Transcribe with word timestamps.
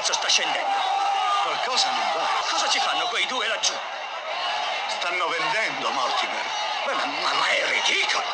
prezzo 0.00 0.14
sta 0.14 0.28
scendendo. 0.28 0.80
Qualcosa 1.44 1.92
non 1.92 2.08
va. 2.16 2.24
Cosa 2.48 2.66
ci 2.72 2.80
fanno 2.80 3.04
quei 3.12 3.26
due 3.28 3.44
laggiù? 3.46 3.76
Stanno 4.96 5.28
vendendo, 5.28 5.92
Mortimer. 5.92 6.46
Ma, 6.88 6.92
ma, 6.96 7.30
ma 7.36 7.46
è 7.52 7.60
ridicolo! 7.68 8.24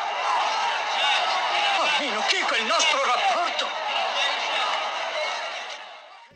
Almeno 1.83 2.23
che 2.31 2.39
quel 2.47 2.63
nostro 2.63 2.99
rapporto... 3.03 3.65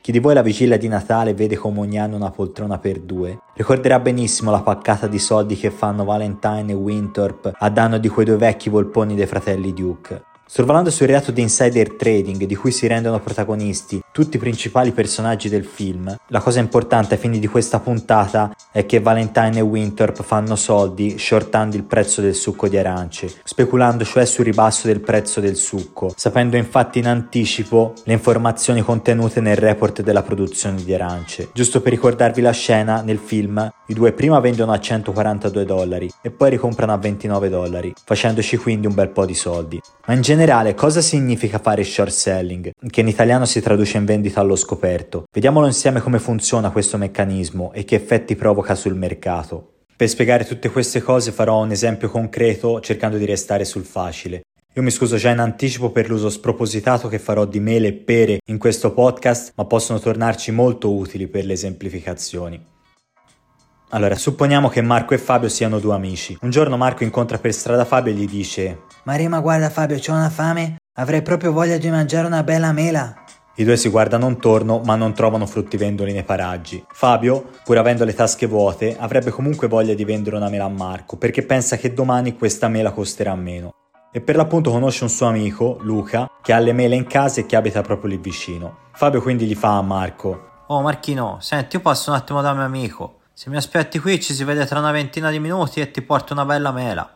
Chi 0.02 0.12
di 0.12 0.20
voi 0.20 0.34
la 0.34 0.42
vigilia 0.42 0.78
di 0.78 0.90
Natale 0.90 1.34
vede 1.34 1.56
come 1.56 1.80
ogni 1.80 2.00
anno 2.00 2.18
una 2.18 2.32
poltrona 2.32 2.78
per 2.80 3.00
due? 3.00 3.40
Ricorderà 3.54 4.00
benissimo 4.00 4.52
la 4.52 4.62
paccata 4.62 5.08
di 5.08 5.20
soldi 5.20 5.56
che 5.56 5.72
fanno 5.72 6.04
Valentine 6.04 6.72
e 6.72 6.76
Winthorpe 6.76 7.54
a 7.56 7.70
danno 7.70 8.00
di 8.00 8.10
quei 8.10 8.26
due 8.26 8.38
vecchi 8.38 8.70
volponi 8.70 9.16
dei 9.16 9.28
fratelli 9.28 9.72
Duke. 9.74 10.24
Sorvolando 10.46 10.90
sul 10.90 11.08
reato 11.08 11.32
di 11.32 11.42
insider 11.42 11.96
trading 11.96 12.44
di 12.44 12.56
cui 12.56 12.72
si 12.72 12.88
rendono 12.88 13.20
protagonisti 13.20 14.01
tutti 14.12 14.36
i 14.36 14.40
principali 14.40 14.92
personaggi 14.92 15.48
del 15.48 15.64
film, 15.64 16.14
la 16.28 16.42
cosa 16.42 16.60
importante 16.60 17.14
ai 17.14 17.20
fini 17.20 17.40
di 17.40 17.48
questa 17.48 17.80
puntata 17.80 18.54
è 18.72 18.86
che 18.86 19.00
Valentine 19.00 19.58
e 19.58 19.62
Winthorpe 19.62 20.24
fanno 20.24 20.56
soldi 20.56 21.18
shortando 21.18 21.78
il 21.78 21.84
prezzo 21.84 22.22
del 22.22 22.36
succo 22.36 22.68
di 22.68 22.78
arance, 22.78 23.34
speculando 23.44 24.04
cioè 24.04 24.26
sul 24.26 24.46
ribasso 24.46 24.88
del 24.88 25.00
prezzo 25.00 25.40
del 25.40 25.56
succo, 25.56 26.14
sapendo 26.16 26.58
infatti 26.58 27.00
in 27.00 27.08
anticipo 27.08 27.94
le 28.04 28.14
informazioni 28.14 28.82
contenute 28.82 29.40
nel 29.40 29.56
report 29.56 30.02
della 30.02 30.24
produzione 30.24 30.84
di 30.84 30.94
arance. 30.94 31.50
Giusto 31.54 31.82
per 31.82 31.92
ricordarvi 31.92 32.42
la 32.42 32.52
scena, 32.52 33.02
nel 33.02 33.20
film 33.20 33.72
i 33.88 33.94
due 33.94 34.12
prima 34.14 34.40
vendono 34.40 34.72
a 34.72 34.80
142 34.80 35.66
dollari 35.66 36.10
e 36.22 36.32
poi 36.32 36.50
ricomprano 36.50 36.94
a 36.94 36.98
29 36.98 37.50
dollari, 37.50 37.94
facendoci 38.04 38.58
quindi 38.58 38.88
un 38.88 38.94
bel 38.94 39.10
po' 39.10 39.26
di 39.26 39.36
soldi. 39.36 39.82
Ma 40.08 40.14
in 40.14 40.22
generale 40.22 40.74
cosa 40.74 41.02
significa 41.02 41.60
fare 41.60 41.84
short 41.84 42.12
selling, 42.12 42.72
che 42.90 43.02
in 43.02 43.08
italiano 43.08 43.46
si 43.46 43.62
traduce 43.62 43.98
in 43.98 44.01
vendita 44.06 44.40
allo 44.40 44.56
scoperto? 44.56 45.24
Vediamolo 45.32 45.68
insieme 45.68 46.02
come 46.02 46.20
funziona 46.20 46.72
questo 46.72 46.98
meccanismo 46.98 47.72
e 47.74 47.84
che 47.84 47.96
effetti 47.96 48.36
provoca 48.36 48.76
sul 48.76 48.96
mercato. 48.96 49.84
Per 49.96 50.10
spiegare 50.10 50.46
tutte 50.46 50.72
queste 50.72 51.02
cose 51.02 51.32
farò 51.32 51.62
un 51.62 51.72
esempio 51.72 52.10
concreto 52.10 52.80
cercando 52.80 53.18
di 53.18 53.26
restare 53.26 53.66
sul 53.66 53.86
facile. 53.86 54.42
Io 54.74 54.82
mi 54.82 54.90
scuso 54.90 55.18
già 55.18 55.30
in 55.30 55.40
anticipo 55.40 55.92
per 55.92 56.10
l'uso 56.10 56.30
spropositato 56.30 57.08
che 57.08 57.20
farò 57.20 57.46
di 57.46 57.60
mele 57.60 57.88
e 57.90 57.94
pere 57.94 58.38
in 58.46 58.58
questo 58.58 58.94
podcast, 58.94 59.52
ma 59.56 59.66
possono 59.66 60.00
tornarci 60.00 60.52
molto 60.52 60.96
utili 60.96 61.28
per 61.28 61.46
le 61.46 61.54
esemplificazioni. 61.54 62.66
Allora, 63.90 64.16
supponiamo 64.16 64.70
che 64.70 64.82
Marco 64.82 65.14
e 65.14 65.18
Fabio 65.18 65.50
siano 65.50 65.80
due 65.80 65.94
amici. 65.94 66.38
Un 66.42 66.50
giorno 66.50 66.78
Marco 66.78 67.04
incontra 67.04 67.38
per 67.38 67.54
strada 67.54 67.84
Fabio 67.84 68.14
e 68.14 68.16
gli 68.16 68.26
dice 68.26 68.84
Marema, 69.04 69.42
guarda 69.42 69.70
Fabio, 69.70 69.98
c'ho 70.00 70.14
una 70.14 70.30
fame. 70.30 70.78
Avrei 70.94 71.22
proprio 71.22 71.52
voglia 71.52 71.78
di 71.78 71.90
mangiare 71.90 72.26
una 72.26 72.44
bella 72.44 72.72
mela. 72.72 73.14
I 73.56 73.64
due 73.64 73.78
si 73.78 73.90
guardano 73.90 74.28
intorno 74.28 74.82
ma 74.86 74.96
non 74.96 75.14
trovano 75.14 75.46
fruttivendoli 75.46 76.14
nei 76.14 76.24
paraggi. 76.24 76.84
Fabio, 76.92 77.50
pur 77.64 77.78
avendo 77.78 78.06
le 78.06 78.14
tasche 78.14 78.48
vuote, 78.48 78.96
avrebbe 78.98 79.32
comunque 79.32 79.68
voglia 79.68 79.94
di 79.94 80.06
vendere 80.06 80.36
una 80.36 80.50
mela 80.50 80.66
a 80.66 80.70
Marco 80.70 81.18
perché 81.18 81.44
pensa 81.44 81.78
che 81.78 81.94
domani 81.94 82.38
questa 82.38 82.68
mela 82.68 82.92
costerà 82.92 83.36
meno. 83.36 83.74
E 84.12 84.22
per 84.22 84.36
l'appunto 84.36 84.72
conosce 84.72 85.04
un 85.04 85.10
suo 85.10 85.28
amico, 85.28 85.78
Luca, 85.82 86.30
che 86.42 86.54
ha 86.54 86.60
le 86.60 86.74
mele 86.74 86.96
in 86.96 87.08
casa 87.08 87.42
e 87.42 87.46
che 87.46 87.56
abita 87.56 87.82
proprio 87.82 88.10
lì 88.10 88.18
vicino. 88.18 88.90
Fabio 88.94 89.22
quindi 89.22 89.46
gli 89.46 89.56
fa 89.56 89.78
a 89.78 89.82
Marco 89.82 90.50
Oh 90.74 90.82
Marchino, 90.82 91.38
senti, 91.42 91.76
io 91.76 91.82
passo 91.82 92.12
un 92.12 92.16
attimo 92.16 92.42
da 92.42 92.54
mio 92.54 92.64
amico. 92.64 93.20
Se 93.34 93.50
mi 93.50 93.58
aspetti 93.58 94.00
qui 94.00 94.22
ci 94.22 94.34
si 94.34 94.46
vede 94.46 94.66
tra 94.66 94.80
una 94.80 94.92
ventina 94.92 95.30
di 95.30 95.38
minuti 95.38 95.82
e 95.82 95.92
ti 95.92 96.02
porto 96.02 96.32
una 96.32 96.46
bella 96.46 96.72
mela. 96.72 97.14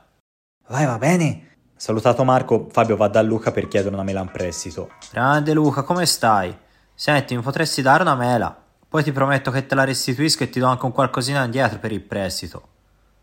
Vai, 0.67 0.85
va 0.85 0.97
bene. 0.97 1.54
Salutato 1.77 2.23
Marco, 2.23 2.67
Fabio 2.71 2.95
va 2.95 3.09
da 3.09 3.21
Luca 3.21 3.51
per 3.51 3.67
chiedere 3.67 3.93
una 3.93 4.03
mela 4.03 4.21
in 4.21 4.31
prestito. 4.31 4.91
Grande 5.11 5.53
Luca, 5.53 5.83
come 5.83 6.05
stai? 6.05 6.55
Senti, 6.93 7.35
mi 7.35 7.41
potresti 7.41 7.81
dare 7.81 8.03
una 8.03 8.15
mela? 8.15 8.55
Poi 8.87 9.03
ti 9.03 9.11
prometto 9.11 9.51
che 9.51 9.65
te 9.65 9.75
la 9.75 9.83
restituisco 9.83 10.43
e 10.43 10.49
ti 10.49 10.59
do 10.59 10.67
anche 10.67 10.85
un 10.85 10.93
qualcosina 10.93 11.43
indietro 11.43 11.77
per 11.79 11.91
il 11.91 12.01
prestito. 12.01 12.69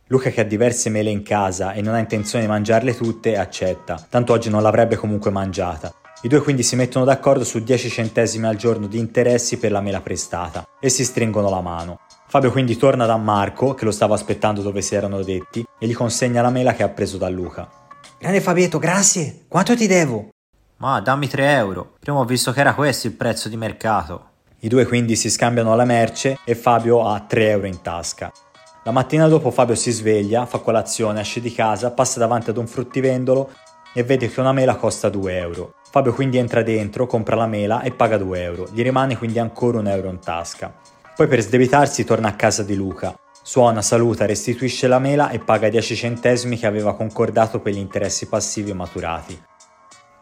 Luca 0.09 0.29
che 0.29 0.43
ha 0.43 0.45
diverse 0.45 0.91
mele 0.91 1.09
in 1.09 1.23
casa 1.23 1.73
e 1.73 1.81
non 1.81 1.95
ha 1.95 1.99
intenzione 1.99 2.45
di 2.45 2.51
mangiarle 2.51 2.95
tutte 2.95 3.39
accetta, 3.39 4.07
tanto 4.11 4.35
oggi 4.35 4.51
non 4.51 4.63
l'avrebbe 4.63 4.97
comunque 4.97 5.31
mangiata. 5.31 5.91
I 6.21 6.29
due 6.29 6.43
quindi 6.43 6.63
si 6.63 6.77
mettono 6.77 7.07
d'accordo 7.07 7.45
su 7.45 7.61
10 7.61 7.89
centesimi 7.89 8.47
al 8.47 8.57
giorno 8.57 8.87
di 8.87 8.99
interessi 8.99 9.59
per 9.59 9.73
la 9.73 9.81
mela 9.81 10.03
prestata 10.03 10.67
e 10.79 10.91
si 10.91 11.05
stringono 11.05 11.49
la 11.49 11.63
mano. 11.63 12.01
Fabio 12.29 12.53
quindi 12.53 12.77
torna 12.77 13.07
da 13.07 13.17
Marco, 13.17 13.73
che 13.73 13.87
lo 13.87 13.91
stava 13.91 14.15
aspettando 14.15 14.61
dove 14.61 14.83
si 14.83 14.95
erano 14.95 15.23
detti, 15.23 15.67
e 15.79 15.87
gli 15.87 15.95
consegna 15.95 16.43
la 16.43 16.51
mela 16.51 16.75
che 16.75 16.83
ha 16.83 16.89
preso 16.91 17.17
da 17.17 17.31
Luca. 17.31 17.81
Grande 18.23 18.41
Fabietto, 18.41 18.79
grazie. 18.79 19.47
Quanto 19.49 19.75
ti 19.75 19.89
devo? 19.89 20.29
Ma 20.77 21.01
dammi 21.01 21.27
3 21.27 21.55
euro. 21.55 21.95
Prima 21.99 22.19
ho 22.19 22.25
visto 22.25 22.53
che 22.53 22.61
era 22.61 22.73
questo 22.73 23.09
il 23.09 23.15
prezzo 23.15 23.49
di 23.49 23.57
mercato. 23.57 24.27
I 24.61 24.69
due 24.69 24.87
quindi 24.87 25.17
si 25.17 25.29
scambiano 25.29 25.75
la 25.75 25.85
merce 25.85 26.39
e 26.45 26.55
Fabio 26.55 27.05
ha 27.05 27.19
3 27.19 27.51
euro 27.51 27.67
in 27.67 27.83
tasca. 27.83 28.31
La 28.85 28.93
mattina 28.93 29.27
dopo 29.27 29.51
Fabio 29.51 29.75
si 29.75 29.91
sveglia, 29.91 30.47
fa 30.47 30.59
colazione, 30.59 31.21
esce 31.21 31.41
di 31.41 31.53
casa, 31.53 31.91
passa 31.91 32.21
davanti 32.21 32.51
ad 32.51 32.59
un 32.59 32.69
fruttivendolo 32.69 33.51
e 33.93 34.05
vede 34.05 34.31
che 34.31 34.39
una 34.39 34.53
mela 34.53 34.77
costa 34.77 35.09
2 35.09 35.37
euro. 35.39 35.75
Fabio 35.91 36.15
quindi 36.15 36.39
entra 36.39 36.63
dentro, 36.63 37.09
compra 37.09 37.35
la 37.35 37.49
mela 37.49 37.83
e 37.83 37.91
paga 37.91 38.19
2 38.19 38.41
euro. 38.41 38.69
Gli 38.71 38.83
rimane 38.83 39.19
quindi 39.19 39.41
ancora 39.41 39.81
un 39.81 39.89
euro 39.89 40.09
in 40.09 40.21
tasca. 40.21 40.73
Poi 41.17 41.27
per 41.27 41.41
sdebitarsi 41.41 42.05
torna 42.05 42.29
a 42.29 42.37
casa 42.37 42.63
di 42.63 42.77
Luca. 42.77 43.17
Suona, 43.45 43.83
saluta, 43.83 44.25
restituisce 44.25 44.87
la 44.87 45.01
mela 45.01 45.31
e 45.31 45.41
paga 45.41 45.67
i 45.67 45.71
10 45.71 45.97
centesimi 45.97 46.57
che 46.57 46.67
aveva 46.67 46.95
concordato 46.95 47.59
per 47.59 47.73
gli 47.73 47.79
interessi 47.79 48.29
passivi 48.29 48.73
maturati. 48.73 49.37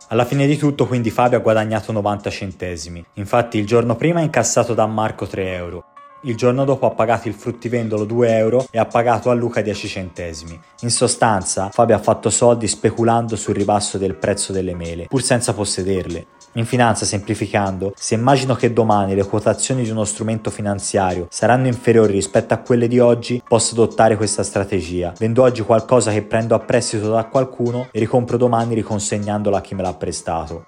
Alla 0.09 0.25
fine 0.25 0.47
di 0.47 0.57
tutto 0.57 0.87
quindi 0.87 1.11
Fabio 1.11 1.37
ha 1.37 1.43
guadagnato 1.43 1.93
90 1.93 2.31
centesimi. 2.31 3.05
Infatti 3.15 3.59
il 3.59 3.67
giorno 3.67 3.95
prima 3.95 4.21
ha 4.21 4.23
incassato 4.23 4.73
da 4.73 4.87
Marco 4.87 5.27
3 5.27 5.55
euro. 5.55 5.85
Il 6.23 6.35
giorno 6.35 6.65
dopo 6.65 6.87
ha 6.87 6.91
pagato 6.91 7.29
il 7.29 7.35
fruttivendolo 7.35 8.05
2 8.05 8.37
euro 8.37 8.67
e 8.71 8.79
ha 8.79 8.87
pagato 8.87 9.31
a 9.31 9.35
Luca 9.35 9.61
10 9.61 9.87
centesimi. 9.87 10.59
In 10.81 10.91
sostanza, 10.91 11.69
Fabio 11.71 11.97
ha 11.97 12.01
fatto 12.01 12.31
soldi 12.31 12.69
speculando 12.69 13.37
sul 13.37 13.55
ribasso 13.55 13.99
del 13.99 14.17
prezzo 14.17 14.53
delle 14.53 14.75
mele, 14.75 15.07
pur 15.07 15.23
senza 15.23 15.53
possederle. 15.53 16.27
In 16.55 16.67
finanza, 16.67 17.05
semplificando, 17.05 17.93
se 17.95 18.15
immagino 18.15 18.57
che 18.57 18.73
domani 18.73 19.15
le 19.15 19.25
quotazioni 19.25 19.85
di 19.85 19.91
uno 19.91 20.05
strumento 20.05 20.51
finanziario 20.51 21.29
saranno 21.31 21.69
inferiori 21.69 22.13
rispetto 22.13 22.55
a 22.55 22.59
quelle 22.59 22.89
di 22.89 22.99
oggi, 22.99 23.41
posso 23.47 23.75
adottare 23.75 24.17
questa 24.17 24.43
strategia. 24.43 25.13
Vendo 25.17 25.45
oggi 25.45 25.63
qualcosa 25.63 26.11
che 26.11 26.23
prendo 26.23 26.57
a 26.57 26.59
prestito 26.59 27.09
da 27.09 27.25
qualcuno 27.27 27.87
e 27.93 28.01
ricompro 28.01 28.37
domani 28.37 28.75
riconsegnandolo 28.75 29.55
a 29.55 29.61
chi 29.61 29.77
me 29.77 29.83
l'ha 29.83 29.95
prestato. 29.95 30.65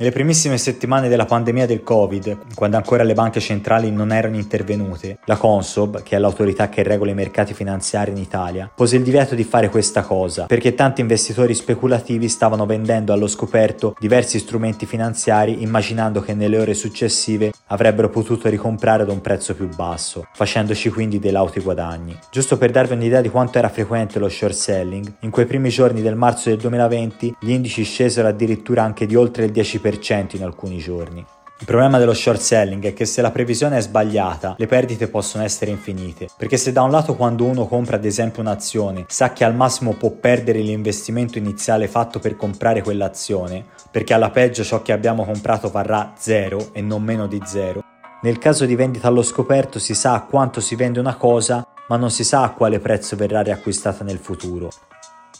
Nelle 0.00 0.12
primissime 0.12 0.56
settimane 0.56 1.10
della 1.10 1.26
pandemia 1.26 1.66
del 1.66 1.82
Covid, 1.82 2.54
quando 2.54 2.78
ancora 2.78 3.02
le 3.02 3.12
banche 3.12 3.38
centrali 3.38 3.90
non 3.90 4.12
erano 4.12 4.36
intervenute, 4.36 5.18
la 5.26 5.36
Consob, 5.36 6.02
che 6.02 6.16
è 6.16 6.18
l'autorità 6.18 6.70
che 6.70 6.82
regola 6.82 7.10
i 7.10 7.14
mercati 7.14 7.52
finanziari 7.52 8.10
in 8.10 8.16
Italia, 8.16 8.72
pose 8.74 8.96
il 8.96 9.02
divieto 9.02 9.34
di 9.34 9.44
fare 9.44 9.68
questa 9.68 10.00
cosa, 10.00 10.46
perché 10.46 10.72
tanti 10.72 11.02
investitori 11.02 11.52
speculativi 11.52 12.30
stavano 12.30 12.64
vendendo 12.64 13.12
allo 13.12 13.26
scoperto 13.26 13.94
diversi 14.00 14.38
strumenti 14.38 14.86
finanziari 14.86 15.60
immaginando 15.60 16.22
che 16.22 16.32
nelle 16.32 16.58
ore 16.58 16.72
successive 16.72 17.52
avrebbero 17.66 18.08
potuto 18.08 18.48
ricomprare 18.48 19.02
ad 19.02 19.10
un 19.10 19.20
prezzo 19.20 19.54
più 19.54 19.68
basso, 19.68 20.26
facendoci 20.32 20.88
quindi 20.88 21.18
dei 21.18 21.30
lauti 21.30 21.60
guadagni. 21.60 22.18
Giusto 22.30 22.56
per 22.56 22.70
darvi 22.70 22.94
un'idea 22.94 23.20
di 23.20 23.28
quanto 23.28 23.58
era 23.58 23.68
frequente 23.68 24.18
lo 24.18 24.30
short 24.30 24.54
selling, 24.54 25.12
in 25.20 25.30
quei 25.30 25.44
primi 25.44 25.68
giorni 25.68 26.00
del 26.00 26.16
marzo 26.16 26.48
del 26.48 26.58
2020 26.58 27.36
gli 27.38 27.50
indici 27.50 27.82
scesero 27.82 28.28
addirittura 28.28 28.82
anche 28.82 29.04
di 29.04 29.14
oltre 29.14 29.44
il 29.44 29.52
10% 29.52 29.88
in 30.36 30.44
alcuni 30.44 30.78
giorni. 30.78 31.24
Il 31.60 31.66
problema 31.66 31.98
dello 31.98 32.14
short 32.14 32.40
selling 32.40 32.82
è 32.86 32.94
che 32.94 33.04
se 33.04 33.20
la 33.20 33.30
previsione 33.30 33.76
è 33.76 33.80
sbagliata, 33.82 34.54
le 34.56 34.66
perdite 34.66 35.08
possono 35.08 35.44
essere 35.44 35.70
infinite, 35.70 36.28
perché 36.36 36.56
se 36.56 36.72
da 36.72 36.82
un 36.82 36.90
lato 36.90 37.16
quando 37.16 37.44
uno 37.44 37.66
compra 37.66 37.96
ad 37.96 38.04
esempio 38.06 38.40
un'azione 38.40 39.04
sa 39.08 39.34
che 39.34 39.44
al 39.44 39.54
massimo 39.54 39.92
può 39.92 40.10
perdere 40.10 40.60
l'investimento 40.60 41.36
iniziale 41.36 41.86
fatto 41.86 42.18
per 42.18 42.36
comprare 42.36 42.82
quell'azione, 42.82 43.64
perché 43.90 44.14
alla 44.14 44.30
peggio 44.30 44.64
ciò 44.64 44.80
che 44.80 44.92
abbiamo 44.92 45.24
comprato 45.24 45.68
varrà 45.70 46.14
zero 46.16 46.70
e 46.72 46.80
non 46.80 47.02
meno 47.02 47.26
di 47.26 47.40
zero, 47.44 47.84
nel 48.22 48.38
caso 48.38 48.66
di 48.66 48.74
vendita 48.74 49.08
allo 49.08 49.22
scoperto 49.22 49.78
si 49.78 49.94
sa 49.94 50.14
a 50.14 50.24
quanto 50.24 50.60
si 50.60 50.76
vende 50.76 51.00
una 51.00 51.16
cosa, 51.16 51.66
ma 51.88 51.96
non 51.96 52.10
si 52.10 52.22
sa 52.22 52.42
a 52.42 52.52
quale 52.52 52.78
prezzo 52.78 53.16
verrà 53.16 53.42
riacquistata 53.42 54.04
nel 54.04 54.18
futuro. 54.18 54.70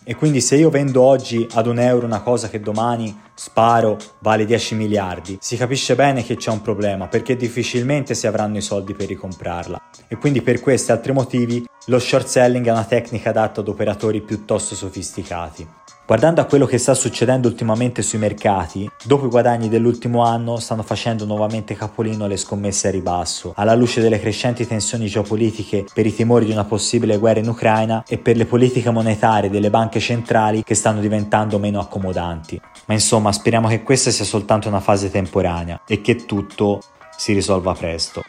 E 0.02 0.14
quindi 0.14 0.40
se 0.40 0.56
io 0.56 0.70
vendo 0.70 1.02
oggi 1.02 1.46
ad 1.52 1.66
un 1.66 1.78
euro 1.78 2.06
una 2.06 2.22
cosa 2.22 2.48
che 2.48 2.60
domani 2.60 3.18
sparo 3.34 3.98
vale 4.20 4.46
10 4.46 4.74
miliardi, 4.74 5.38
si 5.40 5.56
capisce 5.56 5.94
bene 5.94 6.24
che 6.24 6.36
c'è 6.36 6.50
un 6.50 6.62
problema 6.62 7.06
perché 7.06 7.36
difficilmente 7.36 8.14
si 8.14 8.26
avranno 8.26 8.56
i 8.56 8.62
soldi 8.62 8.94
per 8.94 9.08
ricomprarla. 9.08 9.80
E 10.08 10.16
quindi 10.16 10.40
per 10.40 10.60
questi 10.60 10.90
e 10.90 10.94
altri 10.94 11.12
motivi 11.12 11.64
lo 11.86 11.98
short 11.98 12.26
selling 12.26 12.66
è 12.66 12.70
una 12.70 12.84
tecnica 12.84 13.30
adatta 13.30 13.60
ad 13.60 13.68
operatori 13.68 14.20
piuttosto 14.22 14.74
sofisticati. 14.74 15.79
Guardando 16.10 16.40
a 16.40 16.44
quello 16.46 16.66
che 16.66 16.78
sta 16.78 16.92
succedendo 16.92 17.46
ultimamente 17.46 18.02
sui 18.02 18.18
mercati, 18.18 18.90
dopo 19.04 19.26
i 19.26 19.28
guadagni 19.28 19.68
dell'ultimo 19.68 20.24
anno 20.24 20.56
stanno 20.56 20.82
facendo 20.82 21.24
nuovamente 21.24 21.76
capolino 21.76 22.26
le 22.26 22.36
scommesse 22.36 22.88
a 22.88 22.90
ribasso, 22.90 23.52
alla 23.54 23.76
luce 23.76 24.00
delle 24.00 24.18
crescenti 24.18 24.66
tensioni 24.66 25.06
geopolitiche 25.06 25.84
per 25.94 26.06
i 26.06 26.12
timori 26.12 26.46
di 26.46 26.50
una 26.50 26.64
possibile 26.64 27.16
guerra 27.16 27.38
in 27.38 27.48
Ucraina 27.48 28.02
e 28.08 28.18
per 28.18 28.36
le 28.36 28.44
politiche 28.44 28.90
monetarie 28.90 29.50
delle 29.50 29.70
banche 29.70 30.00
centrali 30.00 30.64
che 30.64 30.74
stanno 30.74 30.98
diventando 30.98 31.60
meno 31.60 31.78
accomodanti. 31.78 32.60
Ma 32.86 32.94
insomma, 32.94 33.30
speriamo 33.30 33.68
che 33.68 33.84
questa 33.84 34.10
sia 34.10 34.24
soltanto 34.24 34.66
una 34.66 34.80
fase 34.80 35.12
temporanea 35.12 35.82
e 35.86 36.00
che 36.00 36.24
tutto 36.26 36.80
si 37.16 37.32
risolva 37.34 37.72
presto. 37.74 38.20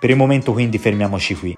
Per 0.00 0.08
il 0.08 0.16
momento 0.16 0.54
quindi 0.54 0.78
fermiamoci 0.78 1.34
qui. 1.34 1.54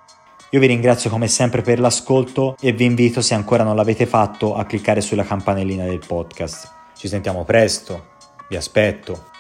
Io 0.55 0.61
vi 0.61 0.67
ringrazio 0.67 1.09
come 1.09 1.29
sempre 1.29 1.63
per 1.63 1.81
l'ascolto 1.81 2.57
e 2.61 2.73
vi 2.73 2.85
invito, 2.85 3.23
se 3.23 3.33
ancora 3.33 3.65
non 3.65 3.75
l'avete 3.75 4.05
fatto, 4.05 4.55
a 4.55 4.67
cliccare 4.67 5.01
sulla 5.01 5.25
campanellina 5.25 5.85
del 5.85 6.03
podcast. 6.07 6.71
Ci 6.95 7.09
sentiamo 7.09 7.43
presto, 7.45 8.09
vi 8.51 8.57
aspetto. 8.57 9.32